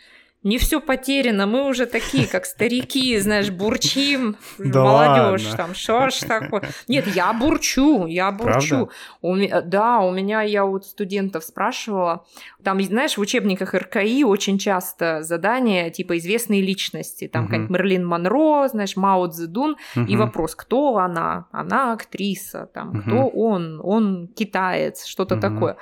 [0.46, 6.20] не все потеряно, мы уже такие, как старики, знаешь, бурчим, да молодежь там, что ж
[6.20, 6.62] такое.
[6.86, 8.90] Нет, я бурчу, я бурчу.
[9.22, 12.24] У да, у меня, я вот студентов спрашивала,
[12.62, 17.50] там, знаешь, в учебниках РКИ очень часто задания типа известные личности, там, угу.
[17.50, 20.04] как Мерлин Монро, знаешь, Мао Цзэдун, угу.
[20.04, 21.46] и вопрос, кто она?
[21.50, 23.00] Она актриса, там, угу.
[23.00, 23.80] кто он?
[23.82, 25.40] Он китаец, что-то угу.
[25.40, 25.76] такое.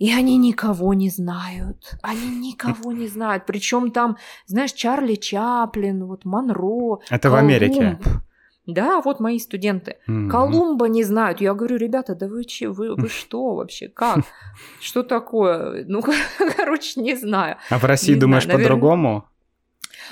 [0.00, 1.94] И они никого не знают.
[2.02, 3.44] Они никого не знают.
[3.46, 7.00] Причем там, знаешь, Чарли Чаплин, вот Монро.
[7.10, 7.42] Это Колумб.
[7.42, 7.98] в Америке.
[8.66, 9.96] Да, вот мои студенты.
[10.08, 10.28] Mm-hmm.
[10.28, 11.42] Колумба не знают.
[11.42, 13.88] Я говорю, ребята, да вы, че, вы, вы что вообще?
[13.88, 14.20] Как?
[14.80, 15.84] Что такое?
[15.86, 16.02] Ну,
[16.56, 17.56] короче, не знаю.
[17.68, 19.26] А в России не думаешь по-другому?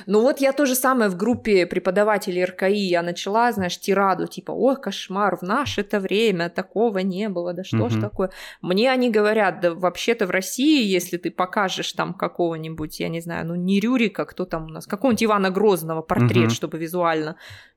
[0.07, 4.53] Ну вот я то же самое в группе преподавателей РКИ, я начала, знаешь, тираду, типа,
[4.53, 7.91] ой, кошмар, в наше это время такого не было, да что угу.
[7.91, 8.31] ж такое.
[8.63, 13.47] Мне они говорят, да вообще-то в России, если ты покажешь там какого-нибудь, я не знаю,
[13.47, 16.55] ну не Рюрика, кто там у нас, какого-нибудь Ивана Грозного портрет, угу.
[16.55, 17.37] чтобы визуально,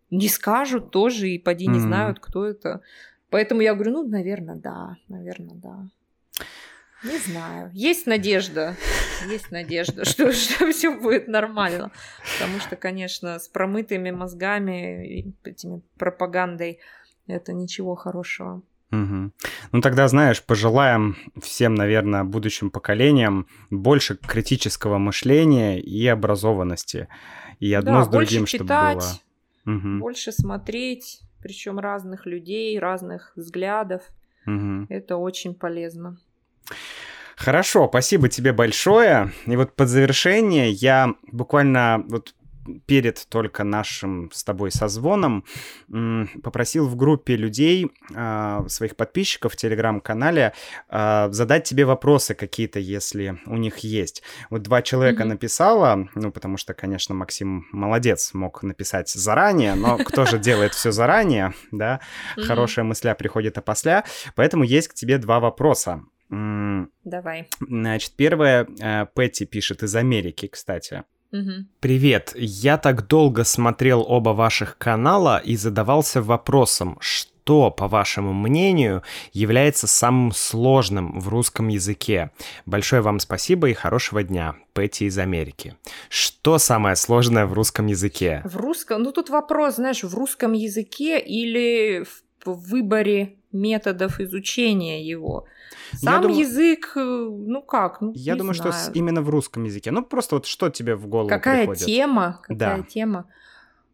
[0.10, 1.88] не скажут тоже, и поди не угу.
[1.88, 2.82] знают, кто это.
[3.30, 5.88] Поэтому я говорю, ну, наверное, да, наверное, да.
[7.04, 7.72] Не знаю.
[7.74, 8.76] Есть надежда.
[9.28, 11.92] Есть надежда, что, что все будет нормально.
[12.38, 16.80] Потому что, конечно, с промытыми мозгами и этими пропагандой
[17.28, 18.62] это ничего хорошего.
[18.92, 19.32] Угу.
[19.72, 27.08] Ну тогда, знаешь, пожелаем всем, наверное, будущим поколениям больше критического мышления и образованности.
[27.60, 29.20] И одно да, с другим, больше читать, чтобы
[29.66, 29.78] было.
[29.78, 30.00] Угу.
[30.00, 34.04] Больше смотреть, причем разных людей, разных взглядов.
[34.46, 34.88] Угу.
[34.90, 36.18] Это очень полезно.
[37.36, 39.32] Хорошо, спасибо тебе большое.
[39.48, 42.36] И вот под завершение я буквально вот
[42.86, 45.44] перед только нашим с тобой созвоном
[46.44, 50.54] попросил в группе людей, а, своих подписчиков в телеграм-канале,
[50.90, 54.22] а, задать тебе вопросы какие-то, если у них есть.
[54.50, 55.28] Вот два человека mm-hmm.
[55.28, 60.92] написала, ну, потому что, конечно, Максим молодец, мог написать заранее, но кто же делает все
[60.92, 62.00] заранее, да?
[62.38, 64.04] Хорошая мысля приходит опосля.
[64.36, 66.04] Поэтому есть к тебе два вопроса.
[67.04, 67.50] Давай.
[67.60, 71.04] Значит, первое, э, Пэтти пишет из Америки, кстати.
[71.32, 71.66] Угу.
[71.80, 79.04] Привет, я так долго смотрел оба ваших канала и задавался вопросом, что, по вашему мнению,
[79.32, 82.32] является самым сложным в русском языке.
[82.66, 84.56] Большое вам спасибо и хорошего дня.
[84.74, 85.76] Пэти из Америки.
[86.10, 88.42] Что самое сложное в русском языке?
[88.44, 89.02] В русском?
[89.02, 92.06] Ну тут вопрос, знаешь, в русском языке или
[92.46, 95.46] в выборе методов изучения его.
[95.94, 96.32] Сам дум...
[96.32, 98.74] язык, э, ну как, ну Я думаю, знаю.
[98.74, 99.92] что именно в русском языке.
[99.92, 101.86] Ну просто вот что тебе в голову Какая приходит?
[101.86, 102.40] тема?
[102.44, 102.84] Какая да.
[102.84, 103.26] тема?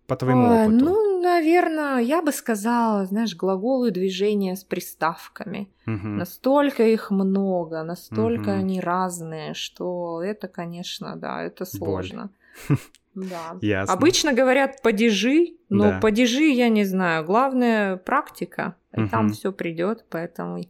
[0.06, 0.86] По твоему а, опыту.
[0.86, 5.70] Ну, наверное, я бы сказала, знаешь, глаголы движения с приставками.
[5.86, 6.08] Угу.
[6.08, 8.60] Настолько их много, настолько угу.
[8.60, 12.30] они разные, что это, конечно, да, это сложно.
[12.70, 12.78] Боль.
[13.18, 13.58] Да.
[13.62, 13.94] Ясно.
[13.94, 16.00] Обычно говорят падежи, но да.
[16.00, 17.26] падежи я не знаю.
[17.26, 19.10] Главное практика, и угу.
[19.10, 20.62] там все придет, поэтому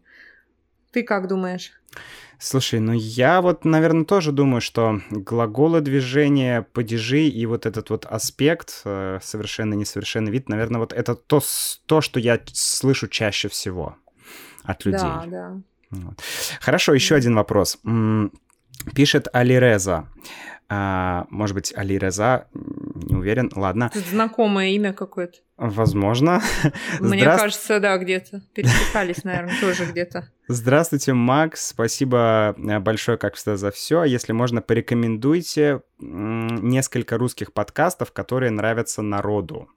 [0.92, 1.74] ты как думаешь?
[2.40, 8.06] Слушай, ну я вот, наверное, тоже думаю, что глаголы движения, падежи и вот этот вот
[8.06, 11.42] аспект, э, совершенно несовершенный вид, наверное, вот это то,
[11.86, 13.98] то, что я слышу чаще всего
[14.64, 15.02] от людей.
[15.02, 15.62] Да, да.
[15.90, 16.22] Вот.
[16.62, 17.78] Хорошо, еще один вопрос.
[18.96, 20.08] Пишет Алиреза.
[20.70, 23.90] А, может быть, Али Реза, не уверен, ладно.
[23.94, 25.38] Знакомое имя какое-то.
[25.56, 26.42] Возможно.
[27.00, 27.38] Мне Здра...
[27.38, 28.42] кажется, да, где-то.
[28.54, 30.30] Пересекались, наверное, тоже где-то.
[30.50, 31.68] Здравствуйте, Макс.
[31.68, 34.04] Спасибо э, большое, как всегда, за все.
[34.04, 39.70] Если можно, порекомендуйте несколько русских подкастов, которые нравятся народу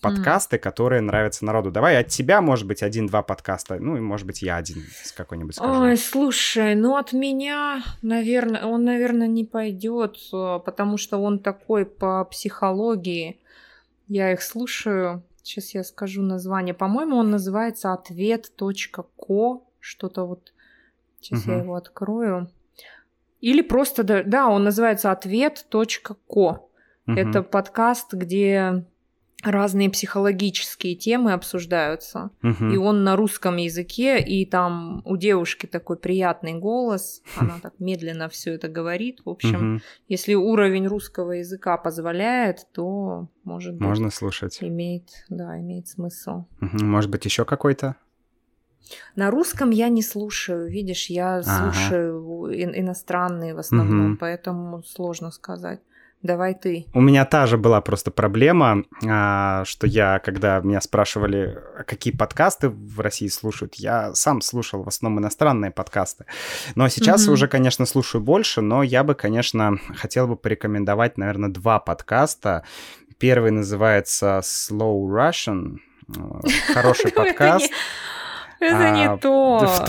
[0.00, 0.60] подкасты, mm.
[0.60, 1.70] которые нравятся народу.
[1.70, 5.56] Давай от тебя, может быть, один-два подкаста, ну и, может быть, я один с какой-нибудь
[5.56, 5.82] скажу.
[5.82, 11.84] Ой, слушай, ну от меня, наверное, он, наверное, не пойдет, э, потому что он такой
[11.84, 13.38] по психологии.
[14.08, 15.22] Я их слушаю.
[15.42, 16.74] Сейчас я скажу название.
[16.74, 20.52] По-моему, он называется ответ.ко, что-то вот.
[21.20, 22.50] Сейчас uh я его открою.
[23.40, 25.74] Или просто, да, он называется ответ.ко.
[27.06, 28.86] uh Это подкаст, где
[29.44, 32.30] разные психологические темы обсуждаются.
[32.42, 32.70] Мгм.
[32.72, 38.28] И он на русском языке, и там у девушки такой приятный голос, она так медленно
[38.28, 39.20] все это говорит.
[39.24, 39.82] В общем, Мгм.
[40.08, 44.58] если уровень русского языка позволяет, то может быть Можно слушать.
[44.62, 46.44] имеет, да, имеет смысл.
[46.60, 46.90] Мгм.
[46.90, 47.96] Может быть, еще какой-то?
[49.16, 51.72] На русском я не слушаю, видишь, я Ага.
[51.72, 54.16] слушаю ин- иностранные в основном, Мгм.
[54.18, 55.80] поэтому сложно сказать.
[56.24, 56.86] Давай ты.
[56.94, 62.16] У меня та же была просто проблема, а, что я, когда меня спрашивали, а какие
[62.16, 66.24] подкасты в России слушают, я сам слушал в основном иностранные подкасты.
[66.76, 67.34] Но сейчас Мгм.
[67.34, 72.64] уже, конечно, слушаю больше, но я бы, конечно, хотел бы порекомендовать, наверное, два подкаста.
[73.18, 75.76] Первый называется Slow Russian.
[76.08, 76.20] э,
[76.72, 77.70] Хороший подкаст.
[78.64, 79.86] Это А, не то.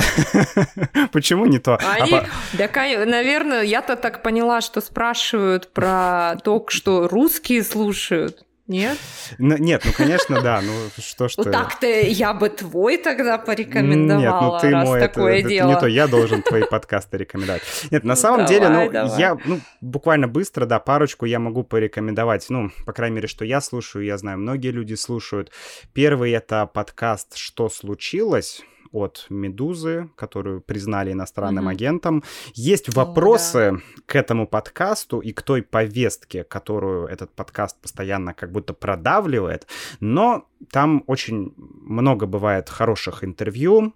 [1.12, 1.76] Почему не то?
[1.76, 2.12] А Они,
[2.54, 2.68] да,
[3.06, 8.45] наверное, я-то так поняла, что спрашивают про то, что русские слушают.
[8.68, 8.97] Нет?
[9.38, 10.59] Ну, Нет, ну, конечно, да.
[10.61, 11.51] Ну, что ж Ну ты...
[11.51, 15.70] так-то я бы твой тогда порекомендовала, Нет, ну ты раз мой, это, такое это дело.
[15.70, 17.61] не то, я должен твои подкасты рекомендовать.
[17.91, 19.20] Нет, на Ну, самом деле, давай, ну, давай.
[19.20, 22.47] я, ну, буквально быстро, да, парочку я могу порекомендовать.
[22.49, 25.51] Ну, по крайней мере, что я слушаю, я знаю, многие люди слушают.
[25.93, 28.61] Первый это подкаст «Что случилось?»
[28.96, 31.72] От «Медузы», которую признали иностранным Мгм.
[31.72, 32.24] агентом.
[32.54, 38.74] Есть вопросы к этому подкасту и к той повестке, которую этот подкаст постоянно как будто
[38.74, 39.68] продавливает,
[40.00, 43.93] но там очень много бывает хороших интервью,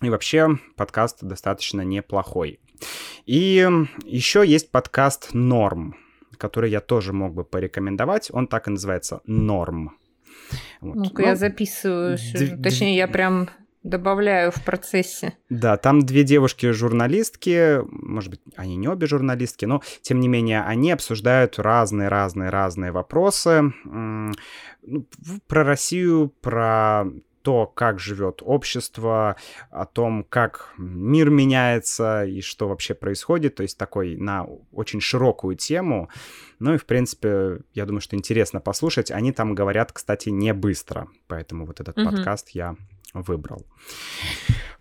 [0.00, 2.58] и вообще подкаст достаточно неплохой.
[3.26, 3.68] И
[4.04, 5.94] еще есть подкаст «Норм»,
[6.38, 8.30] который я тоже мог бы порекомендовать.
[8.32, 9.96] Он так и называется «Норм».
[10.80, 10.96] Вот.
[10.96, 12.18] Ну-ка, Ну, я записываю.
[12.34, 13.48] д- Точнее, я прям
[13.82, 15.34] добавляю в процессе.
[15.48, 20.92] Да, там две девушки-журналистки, может быть, они не обе журналистки, но, тем не менее, они
[20.92, 25.06] обсуждают разные-разные-разные вопросы ну,
[25.46, 27.04] про Россию, про
[27.42, 29.36] то, как живет общество,
[29.70, 35.56] о том, как мир меняется и что вообще происходит, то есть такой на очень широкую
[35.56, 36.08] тему.
[36.60, 39.10] Ну и, в принципе, я думаю, что интересно послушать.
[39.10, 42.06] Они там говорят, кстати, не быстро, поэтому вот этот Мгм.
[42.06, 42.76] подкаст я
[43.12, 43.66] выбрал.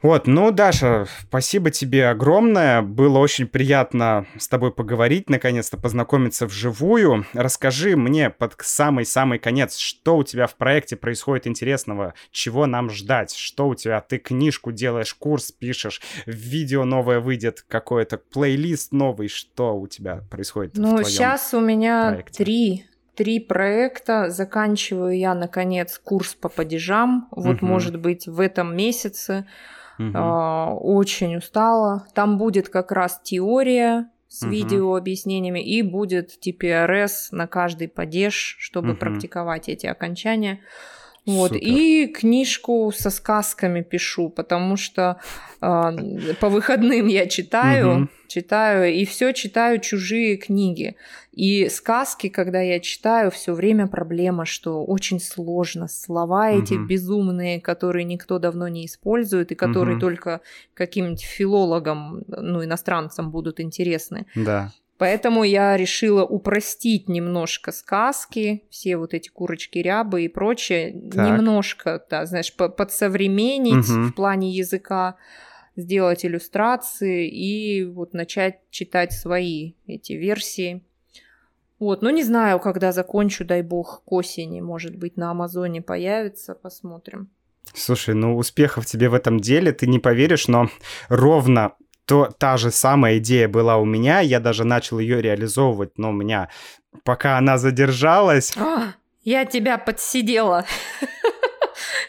[0.02, 2.82] Вот, ну, Даша, спасибо тебе огромное.
[2.82, 7.28] Было очень приятно с тобой поговорить, наконец-то познакомиться вживую.
[7.34, 13.36] Расскажи мне под самый-самый конец, что у тебя в проекте происходит интересного, чего нам ждать,
[13.36, 19.78] что у тебя, ты книжку делаешь, курс пишешь, видео новое выйдет, какой-то плейлист новый, что
[19.78, 22.44] у тебя происходит Ну, сейчас у меня проекте?
[22.44, 24.30] три, три проекта.
[24.30, 27.28] Заканчиваю я, наконец, курс по падежам.
[27.32, 27.68] Вот, Мгм.
[27.68, 29.46] может быть, в этом месяце.
[29.98, 30.14] Мгм.
[30.18, 32.08] А, очень устала.
[32.14, 34.52] Там будет как раз теория с Мгм.
[34.52, 38.98] видеообъяснениями и будет TPRS на каждый падеж, чтобы Мгм.
[38.98, 40.62] практиковать эти окончания.
[41.26, 41.52] Вот.
[41.52, 41.68] Супер.
[41.68, 45.18] И книжку со сказками пишу, потому что
[45.60, 45.94] а,
[46.40, 48.10] по выходным я читаю, Мгм.
[48.28, 50.96] читаю, и все читаю чужие книги.
[51.32, 55.88] И сказки, когда я читаю, все время проблема, что очень сложно.
[55.88, 56.88] Слова эти Мгм.
[56.88, 60.02] безумные, которые никто давно не использует, и которые Мгм.
[60.02, 60.42] только
[60.74, 64.26] каким-нибудь филологам, ну, иностранцам будут интересны.
[64.36, 64.72] Да.
[65.02, 71.28] Поэтому я решила упростить немножко сказки, все вот эти курочки-рябы и прочее, Так.
[71.28, 74.10] немножко, да, знаешь, по- подсовременить Мгм.
[74.10, 75.16] в плане языка,
[75.76, 80.84] сделать иллюстрации и вот начать читать свои эти версии.
[81.80, 86.54] Вот, ну не знаю, когда закончу, дай бог, к осени, может быть, на Амазоне появится,
[86.54, 87.32] посмотрим.
[87.74, 90.70] Слушай, ну успехов тебе в этом деле, ты не поверишь, но
[91.10, 91.74] ровно
[92.06, 96.14] то, та же самая идея была у меня, я даже начал ее реализовывать, но у
[96.14, 96.50] меня,
[97.04, 98.94] пока она задержалась, А,
[99.24, 100.66] я тебя подсидела.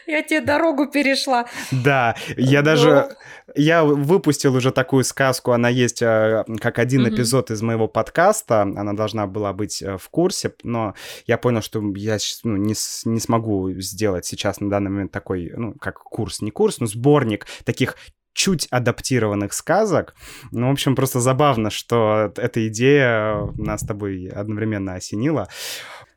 [0.05, 1.45] Я тебе дорогу перешла.
[1.71, 2.65] да, я Ну.
[2.65, 3.15] даже,
[3.55, 7.15] я выпустил уже такую сказку, она есть э, как один Мгм.
[7.15, 10.93] эпизод из моего подкаста, она должна была быть э, в курсе, но
[11.25, 12.75] я понял, что я ну, не,
[13.05, 17.47] не смогу сделать сейчас на данный момент такой, ну, как курс, не курс, но сборник
[17.63, 17.95] таких
[18.33, 20.15] чуть адаптированных сказок.
[20.51, 25.47] Ну, в общем, просто забавно, что эта идея нас с тобой одновременно осенила.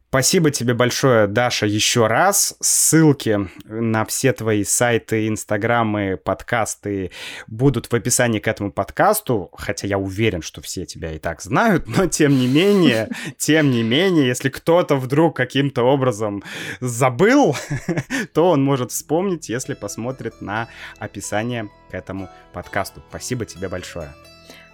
[0.09, 2.57] Спасибо тебе большое, Даша, еще раз.
[2.61, 7.11] Ссылки на все твои сайты, инстаграмы, подкасты
[7.49, 11.87] будут в описании к этому подкасту, хотя я уверен, что все тебя и так знают,
[11.87, 16.43] но тем не менее, тем не менее, если кто-то вдруг каким-то образом
[16.81, 17.55] забыл,
[18.33, 23.03] то он может вспомнить, если посмотрит на описание к этому подкасту.
[23.09, 24.13] Спасибо тебе большое.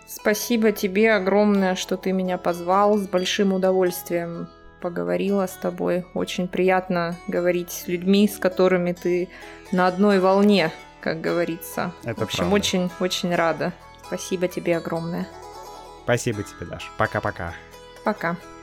[0.06, 4.48] Спасибо тебе огромное, что ты меня позвал с большим удовольствием.
[4.80, 6.04] поговорила с тобой.
[6.12, 9.28] Очень приятно говорить с людьми, с которыми ты
[9.70, 11.92] на одной волне, как говорится.
[12.02, 13.72] Это В общем, очень-очень рада.
[14.04, 15.28] Спасибо тебе огромное.
[16.02, 16.90] Спасибо тебе, Даш.
[16.98, 17.54] Пока-пока.
[18.04, 18.30] Пока.
[18.30, 18.36] -пока.
[18.36, 18.61] Пока.